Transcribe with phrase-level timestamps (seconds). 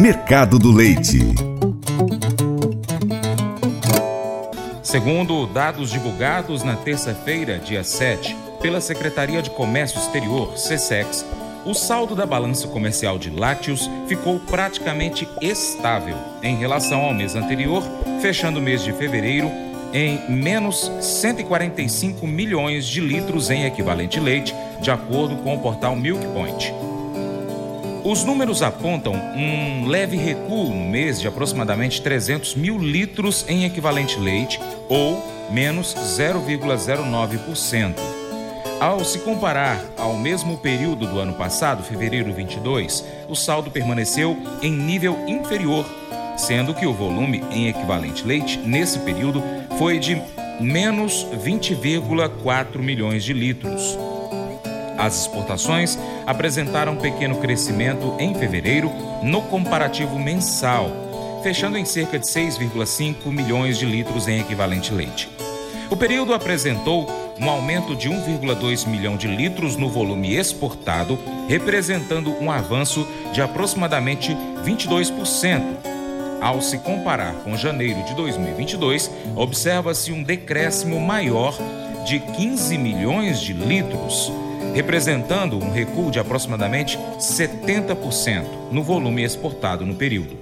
[0.00, 1.18] Mercado do Leite.
[4.82, 11.26] Segundo dados divulgados na terça-feira, dia 7, pela Secretaria de Comércio Exterior, SESEX,
[11.66, 17.82] o saldo da balança comercial de lácteos ficou praticamente estável em relação ao mês anterior,
[18.22, 19.50] fechando o mês de fevereiro
[19.92, 26.26] em menos 145 milhões de litros em equivalente leite, de acordo com o portal Milk
[26.28, 26.89] Point.
[28.02, 34.18] Os números apontam um leve recuo no mês de aproximadamente 300 mil litros em equivalente
[34.18, 37.94] leite, ou menos 0,09%.
[38.80, 44.72] Ao se comparar ao mesmo período do ano passado, fevereiro 22, o saldo permaneceu em
[44.72, 45.84] nível inferior,
[46.38, 49.42] sendo que o volume em equivalente leite nesse período
[49.76, 50.20] foi de
[50.58, 53.98] menos 20,4 milhões de litros.
[55.00, 58.92] As exportações apresentaram um pequeno crescimento em fevereiro
[59.22, 60.90] no comparativo mensal,
[61.42, 65.30] fechando em cerca de 6,5 milhões de litros em equivalente leite.
[65.88, 67.08] O período apresentou
[67.40, 74.36] um aumento de 1,2 milhão de litros no volume exportado, representando um avanço de aproximadamente
[74.62, 75.62] 22%.
[76.42, 81.56] Ao se comparar com janeiro de 2022, observa-se um decréscimo maior
[82.04, 84.30] de 15 milhões de litros
[84.74, 90.38] representando um recuo de aproximadamente 70% no volume exportado no período.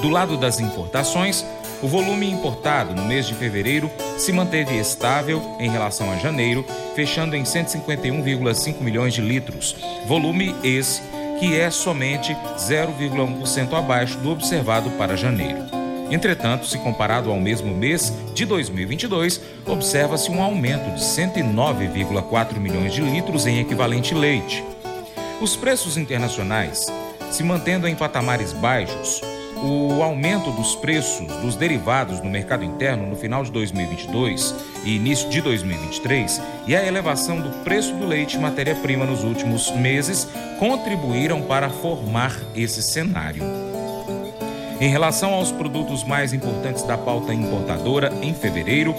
[0.00, 1.44] Do lado das importações,
[1.82, 6.64] o volume importado no mês de fevereiro se manteve estável em relação a janeiro,
[6.94, 11.02] fechando em 151,5 milhões de litros, volume esse
[11.38, 15.75] que é somente 0,1% abaixo do observado para janeiro.
[16.10, 23.00] Entretanto, se comparado ao mesmo mês de 2022, observa-se um aumento de 109,4 milhões de
[23.00, 24.62] litros em equivalente leite.
[25.40, 26.86] Os preços internacionais
[27.30, 29.20] se mantendo em patamares baixos,
[29.62, 34.54] o aumento dos preços dos derivados no mercado interno no final de 2022
[34.84, 40.28] e início de 2023 e a elevação do preço do leite matéria-prima nos últimos meses
[40.58, 43.65] contribuíram para formar esse cenário.
[44.78, 48.94] Em relação aos produtos mais importantes da pauta importadora, em fevereiro,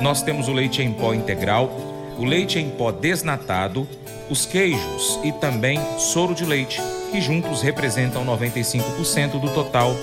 [0.00, 1.70] nós temos o leite em pó integral,
[2.18, 3.86] o leite em pó desnatado,
[4.28, 6.82] os queijos e também soro de leite,
[7.12, 9.94] que juntos representam 95% do total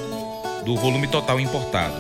[0.64, 1.96] do volume total importado.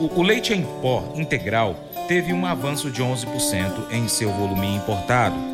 [0.00, 1.76] O, o leite em pó integral
[2.08, 5.53] teve um avanço de 11% em seu volume importado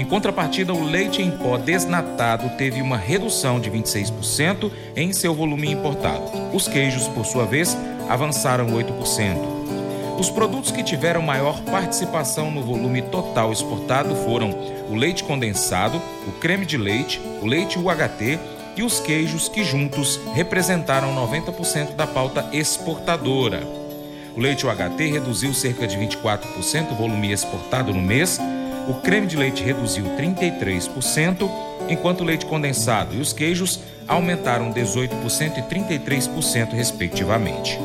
[0.00, 5.70] em contrapartida, o leite em pó desnatado teve uma redução de 26% em seu volume
[5.70, 6.24] importado.
[6.54, 7.76] Os queijos, por sua vez,
[8.08, 10.16] avançaram 8%.
[10.18, 14.54] Os produtos que tiveram maior participação no volume total exportado foram
[14.88, 18.38] o leite condensado, o creme de leite, o leite UHT
[18.78, 23.68] e os queijos que juntos representaram 90% da pauta exportadora.
[24.34, 28.40] O leite UHT reduziu cerca de 24% o volume exportado no mês,
[28.90, 31.48] o creme de leite reduziu 33%,
[31.88, 33.78] enquanto o leite condensado e os queijos
[34.08, 37.78] aumentaram 18% e 33%, respectivamente.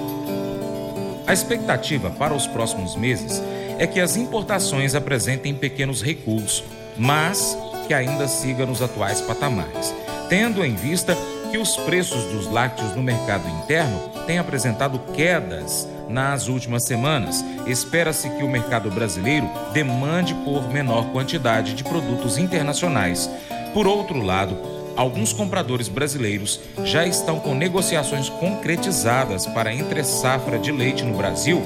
[1.28, 3.40] A expectativa para os próximos meses
[3.78, 6.64] é que as importações apresentem pequenos recuos,
[6.98, 7.56] mas
[7.88, 9.94] que ainda siga nos atuais patamares,
[10.28, 11.16] tendo em vista
[11.52, 17.44] que os preços dos lácteos no mercado interno têm apresentado quedas nas últimas semanas.
[17.68, 23.30] Espera-se que o mercado brasileiro demande por menor quantidade de produtos internacionais.
[23.74, 24.58] Por outro lado,
[24.96, 31.62] alguns compradores brasileiros já estão com negociações concretizadas para entre safra de leite no Brasil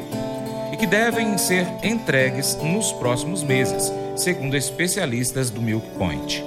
[0.73, 6.43] e que devem ser entregues nos próximos meses, segundo especialistas do Milk Point.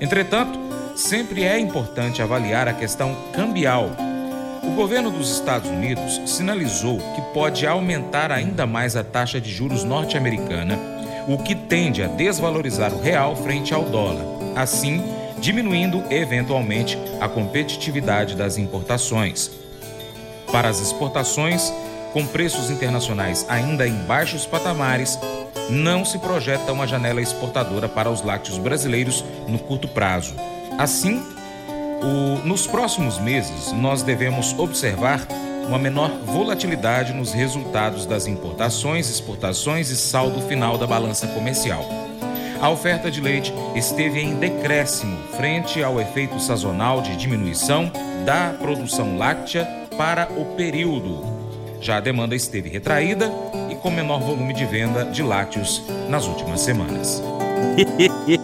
[0.00, 0.58] Entretanto,
[0.96, 3.90] sempre é importante avaliar a questão cambial
[4.66, 9.84] o governo dos Estados Unidos sinalizou que pode aumentar ainda mais a taxa de juros
[9.84, 10.78] norte-americana,
[11.28, 14.24] o que tende a desvalorizar o real frente ao dólar,
[14.56, 15.02] assim
[15.38, 19.50] diminuindo eventualmente a competitividade das importações.
[20.50, 21.72] Para as exportações,
[22.12, 25.18] com preços internacionais ainda em baixos patamares,
[25.68, 30.34] não se projeta uma janela exportadora para os lácteos brasileiros no curto prazo.
[30.78, 31.22] Assim,
[32.04, 35.26] o, nos próximos meses, nós devemos observar
[35.66, 41.84] uma menor volatilidade nos resultados das importações, exportações e saldo final da balança comercial.
[42.60, 47.90] A oferta de leite esteve em decréscimo frente ao efeito sazonal de diminuição
[48.24, 49.66] da produção láctea
[49.96, 51.24] para o período.
[51.80, 53.30] Já a demanda esteve retraída
[53.70, 57.22] e com menor volume de venda de lácteos nas últimas semanas.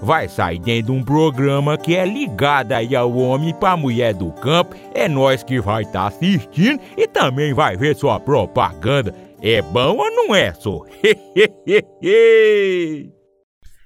[0.00, 4.30] vai sair dentro de um programa que é ligado aí ao homem para mulher do
[4.32, 4.76] campo.
[4.94, 9.14] É nós que vai estar tá assistindo e também vai ver sua propaganda.
[9.40, 10.82] É bom ou não é, só?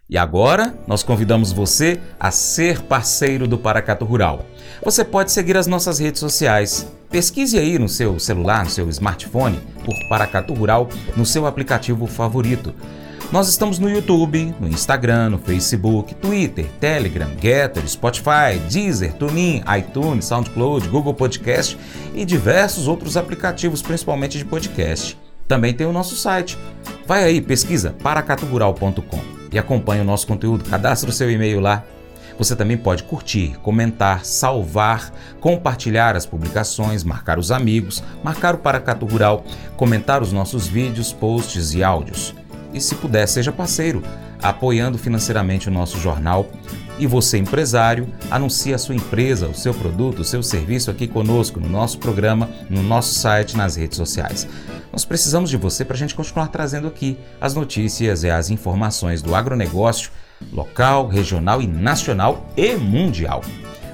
[0.08, 4.46] E agora, nós convidamos você a ser parceiro do Paracato Rural.
[4.84, 6.87] Você pode seguir as nossas redes sociais.
[7.10, 12.72] Pesquise aí no seu celular, no seu smartphone, por Paracato Rural, no seu aplicativo favorito.
[13.32, 20.26] Nós estamos no YouTube, no Instagram, no Facebook, Twitter, Telegram, Getter, Spotify, Deezer, TuneIn, iTunes,
[20.26, 21.76] SoundCloud, Google Podcast
[22.14, 25.19] e diversos outros aplicativos, principalmente de podcast.
[25.49, 26.56] Também tem o nosso site.
[27.05, 29.20] Vai aí, pesquisa paracaturural.com
[29.52, 30.64] e acompanhe o nosso conteúdo.
[30.64, 31.82] Cadastre o seu e-mail lá.
[32.38, 39.05] Você também pode curtir, comentar, salvar, compartilhar as publicações, marcar os amigos, marcar o Paracato
[39.05, 39.44] Rural,
[39.76, 42.34] comentar os nossos vídeos, posts e áudios.
[42.76, 44.02] E se puder, seja parceiro,
[44.43, 46.46] apoiando financeiramente o nosso jornal.
[46.99, 51.58] E você, empresário, anuncie a sua empresa, o seu produto, o seu serviço aqui conosco,
[51.58, 54.46] no nosso programa, no nosso site, nas redes sociais.
[54.93, 59.22] Nós precisamos de você para a gente continuar trazendo aqui as notícias e as informações
[59.22, 60.11] do agronegócio
[60.52, 63.40] local, regional e nacional e mundial.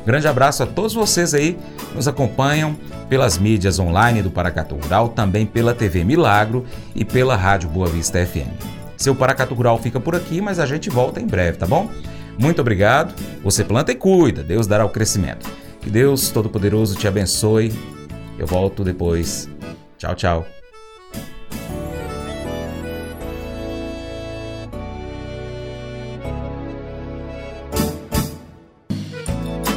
[0.05, 1.59] Grande abraço a todos vocês aí
[1.91, 2.77] que nos acompanham
[3.09, 6.65] pelas mídias online do Paracatu Rural, também pela TV Milagro
[6.95, 8.51] e pela Rádio Boa Vista FM.
[8.97, 11.91] Seu Paracatu Rural fica por aqui, mas a gente volta em breve, tá bom?
[12.39, 13.15] Muito obrigado.
[13.43, 15.49] Você planta e cuida, Deus dará o crescimento.
[15.81, 17.73] Que Deus Todo-Poderoso te abençoe.
[18.39, 19.49] Eu volto depois.
[19.99, 20.62] Tchau, tchau.